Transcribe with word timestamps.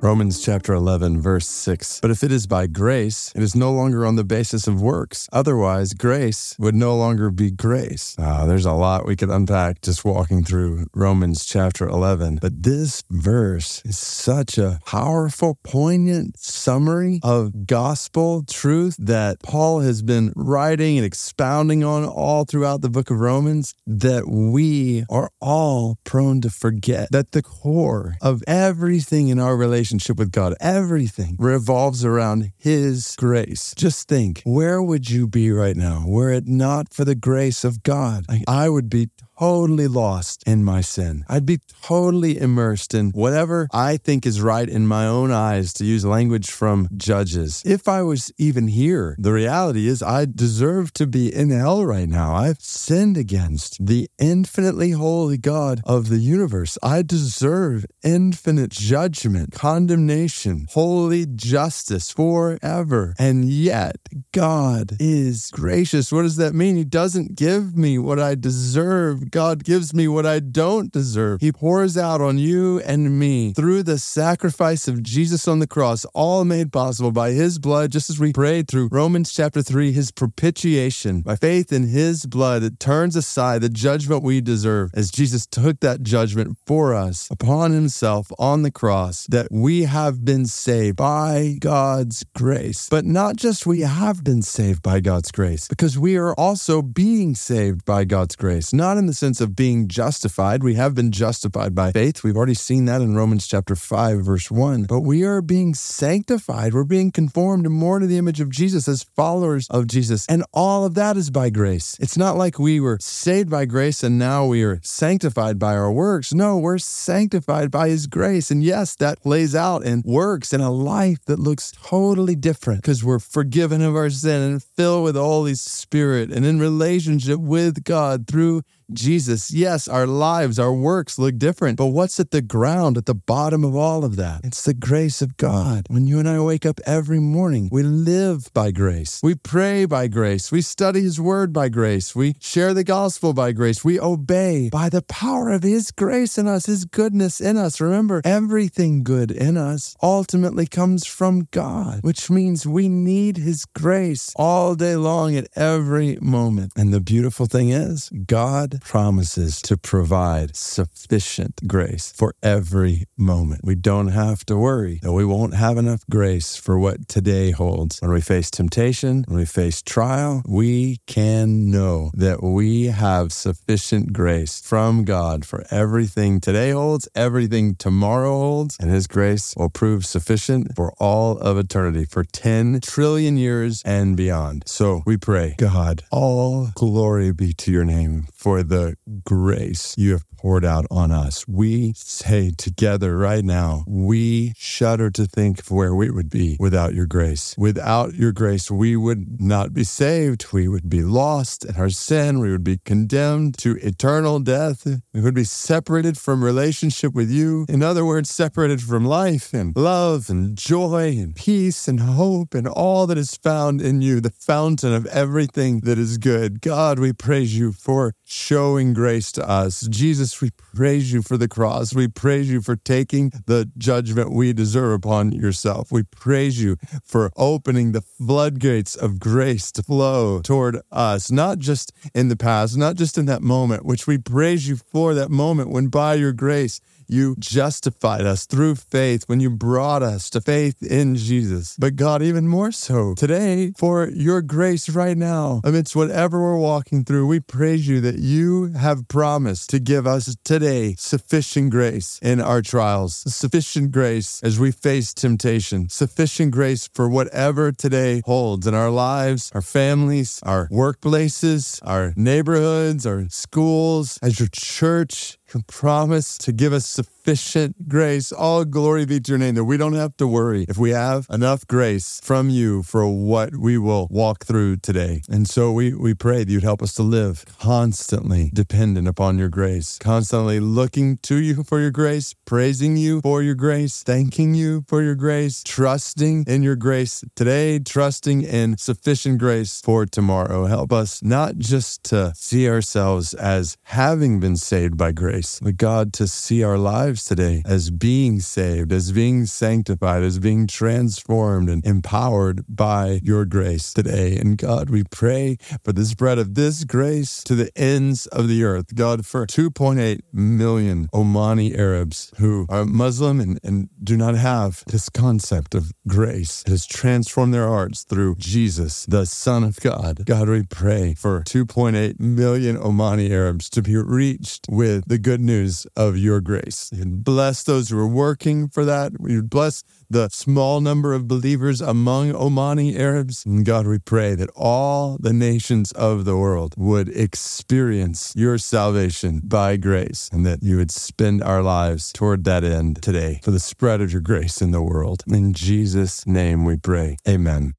Romans 0.00 0.40
chapter 0.40 0.74
11, 0.74 1.20
verse 1.20 1.48
6. 1.48 1.98
But 2.00 2.12
if 2.12 2.22
it 2.22 2.30
is 2.30 2.46
by 2.46 2.68
grace, 2.68 3.32
it 3.34 3.42
is 3.42 3.56
no 3.56 3.72
longer 3.72 4.06
on 4.06 4.14
the 4.14 4.22
basis 4.22 4.68
of 4.68 4.80
works. 4.80 5.28
Otherwise, 5.32 5.92
grace 5.92 6.54
would 6.56 6.76
no 6.76 6.96
longer 6.96 7.30
be 7.30 7.50
grace. 7.50 8.14
Ah, 8.16 8.46
there's 8.46 8.64
a 8.64 8.72
lot 8.72 9.06
we 9.06 9.16
could 9.16 9.28
unpack 9.28 9.82
just 9.82 10.04
walking 10.04 10.44
through 10.44 10.86
Romans 10.94 11.44
chapter 11.44 11.88
11. 11.88 12.38
But 12.40 12.62
this 12.62 13.02
verse 13.10 13.82
is 13.84 13.98
such 13.98 14.56
a 14.56 14.78
powerful, 14.86 15.58
poignant 15.64 16.38
summary 16.38 17.18
of 17.24 17.66
gospel 17.66 18.44
truth 18.44 18.94
that 19.00 19.42
Paul 19.42 19.80
has 19.80 20.02
been 20.02 20.32
writing 20.36 20.96
and 20.98 21.04
expounding 21.04 21.82
on 21.82 22.04
all 22.04 22.44
throughout 22.44 22.82
the 22.82 22.90
book 22.90 23.10
of 23.10 23.18
Romans 23.18 23.74
that 23.84 24.28
we 24.28 25.04
are 25.10 25.30
all 25.40 25.98
prone 26.04 26.40
to 26.42 26.50
forget. 26.50 27.10
That 27.10 27.32
the 27.32 27.42
core 27.42 28.14
of 28.22 28.44
everything 28.46 29.26
in 29.26 29.40
our 29.40 29.56
relationship 29.56 29.87
relationship 29.88 30.18
with 30.18 30.30
God. 30.30 30.54
Everything 30.60 31.36
revolves 31.38 32.04
around 32.04 32.52
His 32.58 33.14
grace. 33.16 33.72
Just 33.76 34.06
think, 34.06 34.42
where 34.44 34.82
would 34.82 35.08
you 35.08 35.26
be 35.26 35.50
right 35.50 35.76
now 35.76 36.04
were 36.06 36.30
it 36.30 36.46
not 36.46 36.92
for 36.92 37.04
the 37.06 37.14
grace 37.14 37.64
of 37.64 37.82
God? 37.82 38.26
I 38.46 38.68
would 38.68 38.90
be 38.90 39.08
totally 39.38 39.88
lost 39.88 40.42
in 40.46 40.64
my 40.64 40.80
sin. 40.80 41.24
I'd 41.28 41.46
be 41.46 41.60
totally 41.82 42.38
immersed 42.38 42.94
in 42.94 43.10
whatever 43.10 43.68
I 43.72 43.96
think 43.96 44.26
is 44.26 44.40
right 44.40 44.68
in 44.68 44.86
my 44.86 45.06
own 45.06 45.30
eyes, 45.30 45.72
to 45.74 45.84
use 45.84 46.04
language 46.04 46.50
from 46.50 46.88
Judges. 46.96 47.62
If 47.64 47.88
I 47.88 48.02
was 48.02 48.32
even 48.38 48.68
here, 48.68 49.14
the 49.18 49.32
reality 49.32 49.86
is 49.86 50.02
I 50.02 50.24
deserve 50.24 50.92
to 50.94 51.06
be 51.06 51.32
in 51.34 51.50
hell 51.50 51.84
right 51.84 52.08
now. 52.08 52.34
I've 52.34 52.60
sinned 52.60 53.16
against 53.16 53.84
the 53.84 54.08
infinitely 54.18 54.92
holy 54.92 55.38
God 55.38 55.80
of 55.84 56.08
the 56.08 56.18
universe. 56.18 56.76
I 56.82 57.02
deserve 57.02 57.86
infinite 58.02 58.70
judgment, 58.70 59.52
condemnation, 59.52 60.66
holy 60.70 61.26
justice 61.26 62.10
forever. 62.10 63.14
And 63.18 63.44
yet, 63.44 63.96
God 64.32 64.96
is 64.98 65.50
gracious. 65.52 66.12
What 66.12 66.22
does 66.22 66.36
that 66.36 66.54
mean? 66.54 66.76
He 66.76 66.84
doesn't 66.84 67.36
give 67.36 67.76
me 67.76 67.98
what 67.98 68.18
I 68.18 68.34
deserve. 68.34 69.27
God 69.30 69.64
gives 69.64 69.94
me 69.94 70.08
what 70.08 70.26
I 70.26 70.40
don't 70.40 70.92
deserve. 70.92 71.40
He 71.40 71.52
pours 71.52 71.96
out 71.96 72.20
on 72.20 72.38
you 72.38 72.80
and 72.80 73.18
me 73.18 73.52
through 73.52 73.82
the 73.82 73.98
sacrifice 73.98 74.88
of 74.88 75.02
Jesus 75.02 75.46
on 75.46 75.58
the 75.58 75.66
cross, 75.66 76.04
all 76.14 76.44
made 76.44 76.72
possible 76.72 77.12
by 77.12 77.30
his 77.30 77.58
blood, 77.58 77.92
just 77.92 78.10
as 78.10 78.18
we 78.18 78.32
prayed 78.32 78.68
through 78.68 78.88
Romans 78.90 79.32
chapter 79.32 79.62
3, 79.62 79.92
his 79.92 80.10
propitiation. 80.10 81.22
By 81.22 81.36
faith 81.36 81.72
in 81.72 81.88
his 81.88 82.26
blood, 82.26 82.62
it 82.62 82.80
turns 82.80 83.16
aside 83.16 83.60
the 83.60 83.68
judgment 83.68 84.22
we 84.22 84.40
deserve 84.40 84.90
as 84.94 85.10
Jesus 85.10 85.46
took 85.46 85.80
that 85.80 86.02
judgment 86.02 86.56
for 86.66 86.94
us 86.94 87.28
upon 87.30 87.72
himself 87.72 88.30
on 88.38 88.62
the 88.62 88.70
cross, 88.70 89.26
that 89.26 89.48
we 89.50 89.82
have 89.82 90.24
been 90.24 90.46
saved 90.46 90.96
by 90.96 91.56
God's 91.60 92.24
grace. 92.34 92.88
But 92.90 93.04
not 93.04 93.36
just 93.36 93.66
we 93.66 93.80
have 93.80 94.24
been 94.24 94.42
saved 94.42 94.82
by 94.82 95.00
God's 95.00 95.30
grace, 95.30 95.68
because 95.68 95.98
we 95.98 96.16
are 96.16 96.34
also 96.34 96.82
being 96.82 97.34
saved 97.34 97.84
by 97.84 98.04
God's 98.04 98.36
grace, 98.36 98.72
not 98.72 98.96
in 98.96 99.06
the 99.06 99.14
sense 99.18 99.40
of 99.40 99.56
being 99.56 99.88
justified. 99.88 100.62
We 100.62 100.74
have 100.74 100.94
been 100.94 101.10
justified 101.10 101.74
by 101.74 101.92
faith. 101.92 102.22
We've 102.22 102.36
already 102.36 102.54
seen 102.54 102.84
that 102.86 103.00
in 103.00 103.16
Romans 103.16 103.46
chapter 103.46 103.74
5, 103.74 104.20
verse 104.20 104.50
1. 104.50 104.84
But 104.84 105.00
we 105.00 105.24
are 105.24 105.42
being 105.42 105.74
sanctified. 105.74 106.72
We're 106.72 106.84
being 106.84 107.10
conformed 107.10 107.68
more 107.68 107.98
to 107.98 108.06
the 108.06 108.16
image 108.16 108.40
of 108.40 108.50
Jesus 108.50 108.86
as 108.86 109.02
followers 109.02 109.66
of 109.68 109.88
Jesus. 109.88 110.24
And 110.26 110.44
all 110.52 110.84
of 110.84 110.94
that 110.94 111.16
is 111.16 111.30
by 111.30 111.50
grace. 111.50 111.96
It's 112.00 112.16
not 112.16 112.36
like 112.36 112.58
we 112.58 112.78
were 112.80 112.98
saved 113.00 113.50
by 113.50 113.64
grace 113.64 114.02
and 114.02 114.18
now 114.18 114.46
we 114.46 114.62
are 114.62 114.80
sanctified 114.82 115.58
by 115.58 115.74
our 115.74 115.92
works. 115.92 116.32
No, 116.32 116.56
we're 116.56 116.78
sanctified 116.78 117.70
by 117.70 117.88
his 117.88 118.06
grace. 118.06 118.50
And 118.50 118.62
yes, 118.62 118.94
that 118.96 119.20
plays 119.20 119.54
out 119.54 119.82
in 119.82 120.02
works 120.04 120.52
in 120.52 120.60
a 120.60 120.70
life 120.70 121.24
that 121.26 121.38
looks 121.38 121.72
totally 121.82 122.36
different 122.36 122.82
because 122.82 123.02
we're 123.02 123.18
forgiven 123.18 123.82
of 123.82 123.96
our 123.96 124.10
sin 124.10 124.42
and 124.42 124.62
filled 124.62 125.04
with 125.04 125.14
the 125.14 125.24
Holy 125.24 125.54
Spirit 125.54 126.30
and 126.30 126.46
in 126.46 126.60
relationship 126.60 127.40
with 127.40 127.84
God 127.84 128.26
through 128.26 128.62
Jesus, 128.90 129.50
yes, 129.52 129.86
our 129.86 130.06
lives, 130.06 130.58
our 130.58 130.72
works 130.72 131.18
look 131.18 131.36
different, 131.36 131.76
but 131.76 131.88
what's 131.88 132.18
at 132.18 132.30
the 132.30 132.40
ground, 132.40 132.96
at 132.96 133.04
the 133.04 133.14
bottom 133.14 133.62
of 133.62 133.76
all 133.76 134.02
of 134.02 134.16
that? 134.16 134.40
It's 134.44 134.62
the 134.62 134.72
grace 134.72 135.20
of 135.20 135.36
God. 135.36 135.84
When 135.90 136.06
you 136.06 136.18
and 136.18 136.26
I 136.26 136.40
wake 136.40 136.64
up 136.64 136.80
every 136.86 137.18
morning, 137.18 137.68
we 137.70 137.82
live 137.82 138.50
by 138.54 138.70
grace. 138.70 139.20
We 139.22 139.34
pray 139.34 139.84
by 139.84 140.08
grace. 140.08 140.50
We 140.50 140.62
study 140.62 141.02
His 141.02 141.20
Word 141.20 141.52
by 141.52 141.68
grace. 141.68 142.16
We 142.16 142.36
share 142.40 142.72
the 142.72 142.82
gospel 142.82 143.34
by 143.34 143.52
grace. 143.52 143.84
We 143.84 144.00
obey 144.00 144.70
by 144.70 144.88
the 144.88 145.02
power 145.02 145.50
of 145.50 145.62
His 145.62 145.90
grace 145.90 146.38
in 146.38 146.48
us, 146.48 146.64
His 146.64 146.86
goodness 146.86 147.42
in 147.42 147.58
us. 147.58 147.82
Remember, 147.82 148.22
everything 148.24 149.04
good 149.04 149.30
in 149.30 149.58
us 149.58 149.96
ultimately 150.02 150.66
comes 150.66 151.04
from 151.04 151.48
God, 151.50 152.00
which 152.00 152.30
means 152.30 152.66
we 152.66 152.88
need 152.88 153.36
His 153.36 153.66
grace 153.66 154.32
all 154.36 154.74
day 154.74 154.96
long 154.96 155.36
at 155.36 155.48
every 155.54 156.16
moment. 156.22 156.72
And 156.74 156.94
the 156.94 157.00
beautiful 157.00 157.44
thing 157.44 157.68
is, 157.68 158.08
God 158.26 158.77
promises 158.80 159.60
to 159.62 159.76
provide 159.76 160.56
sufficient 160.56 161.66
grace 161.66 162.12
for 162.16 162.34
every 162.42 163.06
moment. 163.16 163.60
We 163.64 163.74
don't 163.74 164.08
have 164.08 164.44
to 164.46 164.56
worry 164.56 165.00
that 165.02 165.12
we 165.12 165.24
won't 165.24 165.54
have 165.54 165.76
enough 165.76 166.04
grace 166.10 166.56
for 166.56 166.78
what 166.78 167.08
today 167.08 167.50
holds. 167.50 168.00
When 168.00 168.12
we 168.12 168.20
face 168.20 168.50
temptation, 168.50 169.24
when 169.28 169.38
we 169.38 169.46
face 169.46 169.82
trial, 169.82 170.42
we 170.46 170.98
can 171.06 171.70
know 171.70 172.10
that 172.14 172.42
we 172.42 172.86
have 172.86 173.32
sufficient 173.32 174.12
grace 174.12 174.60
from 174.60 175.04
God 175.04 175.44
for 175.44 175.64
everything 175.70 176.40
today 176.40 176.70
holds, 176.70 177.08
everything 177.14 177.74
tomorrow 177.74 178.30
holds, 178.30 178.76
and 178.80 178.90
His 178.90 179.06
grace 179.06 179.54
will 179.56 179.70
prove 179.70 180.04
sufficient 180.06 180.74
for 180.74 180.92
all 180.98 181.38
of 181.38 181.58
eternity, 181.58 182.04
for 182.04 182.24
10 182.24 182.80
trillion 182.80 183.36
years 183.36 183.82
and 183.84 184.16
beyond. 184.16 184.64
So 184.66 185.02
we 185.06 185.16
pray, 185.16 185.54
God, 185.58 186.02
all 186.10 186.70
glory 186.74 187.32
be 187.32 187.52
to 187.54 187.72
your 187.72 187.84
name 187.84 188.26
for 188.32 188.62
the 188.68 188.96
grace 189.24 189.94
you 189.96 190.12
have 190.12 190.24
poured 190.36 190.64
out 190.64 190.86
on 190.90 191.10
us. 191.10 191.46
We 191.48 191.94
say 191.96 192.52
together 192.56 193.16
right 193.18 193.44
now, 193.44 193.84
we 193.88 194.52
shudder 194.56 195.10
to 195.10 195.26
think 195.26 195.60
of 195.60 195.70
where 195.70 195.94
we 195.94 196.10
would 196.10 196.30
be 196.30 196.56
without 196.60 196.94
your 196.94 197.06
grace. 197.06 197.54
Without 197.58 198.14
your 198.14 198.32
grace, 198.32 198.70
we 198.70 198.94
would 198.96 199.40
not 199.40 199.74
be 199.74 199.82
saved. 199.84 200.52
We 200.52 200.68
would 200.68 200.88
be 200.88 201.02
lost 201.02 201.64
in 201.64 201.76
our 201.76 201.90
sin. 201.90 202.38
We 202.38 202.52
would 202.52 202.62
be 202.62 202.78
condemned 202.84 203.58
to 203.58 203.76
eternal 203.76 204.38
death. 204.38 204.86
We 205.12 205.20
would 205.20 205.34
be 205.34 205.44
separated 205.44 206.16
from 206.16 206.44
relationship 206.44 207.14
with 207.14 207.30
you. 207.30 207.66
In 207.68 207.82
other 207.82 208.04
words, 208.04 208.30
separated 208.30 208.80
from 208.80 209.04
life 209.04 209.52
and 209.52 209.74
love 209.76 210.30
and 210.30 210.56
joy 210.56 211.16
and 211.18 211.34
peace 211.34 211.88
and 211.88 211.98
hope 212.00 212.54
and 212.54 212.68
all 212.68 213.06
that 213.08 213.18
is 213.18 213.34
found 213.36 213.80
in 213.80 214.02
you, 214.02 214.20
the 214.20 214.30
fountain 214.30 214.92
of 214.92 215.06
everything 215.06 215.80
that 215.80 215.98
is 215.98 216.18
good. 216.18 216.60
God, 216.60 216.98
we 216.98 217.12
praise 217.12 217.58
you 217.58 217.72
for 217.72 218.14
showing 218.24 218.57
grace 218.58 219.30
to 219.30 219.48
us. 219.48 219.86
Jesus, 219.88 220.40
we 220.40 220.50
praise 220.50 221.12
you 221.12 221.22
for 221.22 221.36
the 221.36 221.46
cross. 221.46 221.94
We 221.94 222.08
praise 222.08 222.50
you 222.50 222.60
for 222.60 222.74
taking 222.74 223.30
the 223.46 223.70
judgment 223.78 224.32
we 224.32 224.52
deserve 224.52 224.94
upon 224.94 225.30
yourself. 225.30 225.92
We 225.92 226.02
praise 226.02 226.60
you 226.60 226.76
for 227.04 227.30
opening 227.36 227.92
the 227.92 228.00
floodgates 228.00 228.96
of 228.96 229.20
grace 229.20 229.70
to 229.72 229.84
flow 229.84 230.40
toward 230.40 230.80
us, 230.90 231.30
not 231.30 231.60
just 231.60 231.92
in 232.14 232.28
the 232.28 232.36
past, 232.36 232.76
not 232.76 232.96
just 232.96 233.16
in 233.16 233.26
that 233.26 233.42
moment, 233.42 233.84
which 233.84 234.08
we 234.08 234.18
praise 234.18 234.68
you 234.68 234.74
for 234.74 235.14
that 235.14 235.30
moment 235.30 235.70
when 235.70 235.86
by 235.86 236.14
your 236.14 236.32
grace, 236.32 236.80
you 237.08 237.34
justified 237.38 238.22
us 238.22 238.46
through 238.46 238.74
faith 238.74 239.24
when 239.26 239.40
you 239.40 239.50
brought 239.50 240.02
us 240.02 240.28
to 240.30 240.40
faith 240.40 240.82
in 240.82 241.16
Jesus. 241.16 241.76
But 241.78 241.96
God, 241.96 242.22
even 242.22 242.46
more 242.48 242.72
so 242.72 243.14
today, 243.14 243.72
for 243.76 244.08
your 244.08 244.42
grace 244.42 244.88
right 244.88 245.16
now, 245.16 245.60
amidst 245.64 245.96
whatever 245.96 246.40
we're 246.40 246.58
walking 246.58 247.04
through, 247.04 247.26
we 247.26 247.40
praise 247.40 247.88
you 247.88 248.00
that 248.02 248.18
you 248.18 248.72
have 248.74 249.08
promised 249.08 249.70
to 249.70 249.78
give 249.78 250.06
us 250.06 250.36
today 250.44 250.94
sufficient 250.98 251.70
grace 251.70 252.18
in 252.22 252.40
our 252.40 252.62
trials, 252.62 253.16
sufficient 253.32 253.92
grace 253.92 254.42
as 254.42 254.58
we 254.58 254.70
face 254.70 255.14
temptation, 255.14 255.88
sufficient 255.88 256.52
grace 256.52 256.88
for 256.92 257.08
whatever 257.08 257.72
today 257.72 258.22
holds 258.26 258.66
in 258.66 258.74
our 258.74 258.90
lives, 258.90 259.50
our 259.54 259.62
families, 259.62 260.40
our 260.42 260.68
workplaces, 260.68 261.80
our 261.82 262.12
neighborhoods, 262.16 263.06
our 263.06 263.28
schools, 263.30 264.18
as 264.22 264.38
your 264.38 264.48
church, 264.52 265.37
you 265.54 265.62
promise 265.66 266.36
to 266.38 266.52
give 266.52 266.72
us 266.72 266.86
sufficient 266.86 267.17
sufficient 267.28 267.88
grace. 267.90 268.32
All 268.32 268.64
glory 268.64 269.04
be 269.04 269.20
to 269.20 269.32
your 269.32 269.38
name 269.38 269.54
that 269.56 269.64
we 269.64 269.76
don't 269.76 269.92
have 269.92 270.16
to 270.16 270.26
worry 270.26 270.64
if 270.66 270.78
we 270.78 270.92
have 270.92 271.26
enough 271.28 271.66
grace 271.66 272.22
from 272.24 272.48
you 272.48 272.82
for 272.82 273.06
what 273.06 273.54
we 273.54 273.76
will 273.76 274.08
walk 274.10 274.46
through 274.46 274.76
today. 274.78 275.20
And 275.28 275.46
so 275.46 275.70
we, 275.70 275.92
we 275.92 276.14
pray 276.14 276.44
that 276.44 276.50
you'd 276.50 276.62
help 276.62 276.82
us 276.82 276.94
to 276.94 277.02
live 277.02 277.44
constantly 277.60 278.50
dependent 278.54 279.08
upon 279.08 279.36
your 279.36 279.50
grace, 279.50 279.98
constantly 279.98 280.58
looking 280.58 281.18
to 281.18 281.36
you 281.36 281.64
for 281.64 281.80
your 281.80 281.90
grace, 281.90 282.34
praising 282.46 282.96
you 282.96 283.20
for 283.20 283.42
your 283.42 283.54
grace, 283.54 284.02
thanking 284.02 284.54
you 284.54 284.86
for 284.88 285.02
your 285.02 285.14
grace, 285.14 285.62
trusting 285.62 286.44
in 286.46 286.62
your 286.62 286.76
grace 286.76 287.22
today, 287.36 287.78
trusting 287.78 288.40
in 288.40 288.78
sufficient 288.78 289.38
grace 289.38 289.82
for 289.82 290.06
tomorrow. 290.06 290.64
Help 290.64 290.94
us 290.94 291.22
not 291.22 291.58
just 291.58 292.04
to 292.04 292.32
see 292.34 292.66
ourselves 292.66 293.34
as 293.34 293.76
having 293.82 294.40
been 294.40 294.56
saved 294.56 294.96
by 294.96 295.12
grace, 295.12 295.60
but 295.62 295.76
God, 295.76 296.14
to 296.14 296.26
see 296.26 296.62
our 296.62 296.78
lives 296.78 297.17
today 297.24 297.62
as 297.64 297.90
being 297.90 298.40
saved, 298.40 298.92
as 298.92 299.12
being 299.12 299.46
sanctified, 299.46 300.22
as 300.22 300.38
being 300.38 300.66
transformed 300.66 301.68
and 301.68 301.84
empowered 301.84 302.64
by 302.68 303.20
your 303.22 303.44
grace 303.44 303.92
today. 303.92 304.36
And 304.36 304.56
God, 304.58 304.90
we 304.90 305.04
pray 305.04 305.58
for 305.84 305.92
the 305.92 306.04
spread 306.04 306.38
of 306.38 306.54
this 306.54 306.84
grace 306.84 307.42
to 307.44 307.54
the 307.54 307.70
ends 307.76 308.26
of 308.26 308.48
the 308.48 308.64
earth. 308.64 308.94
God, 308.94 309.26
for 309.26 309.46
2.8 309.46 310.20
million 310.32 311.08
Omani 311.14 311.76
Arabs 311.76 312.32
who 312.38 312.66
are 312.68 312.84
Muslim 312.84 313.40
and, 313.40 313.60
and 313.62 313.88
do 314.02 314.16
not 314.16 314.34
have 314.34 314.84
this 314.86 315.08
concept 315.08 315.74
of 315.74 315.92
grace. 316.06 316.62
It 316.66 316.70
has 316.70 316.86
transformed 316.86 317.54
their 317.54 317.68
hearts 317.68 318.04
through 318.04 318.36
Jesus, 318.36 319.06
the 319.06 319.26
Son 319.26 319.64
of 319.64 319.76
God. 319.80 320.24
God, 320.24 320.48
we 320.48 320.62
pray 320.64 321.14
for 321.14 321.42
2.8 321.42 322.18
million 322.20 322.76
Omani 322.76 323.30
Arabs 323.30 323.68
to 323.70 323.82
be 323.82 323.96
reached 323.96 324.66
with 324.68 325.08
the 325.08 325.18
good 325.18 325.40
news 325.40 325.86
of 325.96 326.16
your 326.16 326.40
grace. 326.40 326.90
Bless 327.08 327.62
those 327.62 327.90
who 327.90 327.98
are 327.98 328.08
working 328.08 328.68
for 328.68 328.84
that. 328.84 329.12
We 329.18 329.40
bless 329.40 329.82
the 330.10 330.28
small 330.30 330.80
number 330.80 331.14
of 331.14 331.28
believers 331.28 331.80
among 331.80 332.32
Omani 332.32 332.98
Arabs. 332.98 333.44
And 333.44 333.64
God, 333.64 333.86
we 333.86 333.98
pray 333.98 334.34
that 334.34 334.50
all 334.56 335.18
the 335.20 335.32
nations 335.32 335.92
of 335.92 336.24
the 336.24 336.36
world 336.36 336.74
would 336.76 337.08
experience 337.08 338.32
your 338.36 338.58
salvation 338.58 339.40
by 339.44 339.76
grace 339.76 340.28
and 340.32 340.44
that 340.46 340.62
you 340.62 340.76
would 340.76 340.90
spend 340.90 341.42
our 341.42 341.62
lives 341.62 342.12
toward 342.12 342.44
that 342.44 342.64
end 342.64 343.02
today 343.02 343.40
for 343.42 343.50
the 343.50 343.60
spread 343.60 344.00
of 344.00 344.12
your 344.12 344.22
grace 344.22 344.60
in 344.60 344.70
the 344.70 344.82
world. 344.82 345.24
In 345.26 345.52
Jesus' 345.52 346.26
name 346.26 346.64
we 346.64 346.76
pray. 346.76 347.16
Amen. 347.26 347.77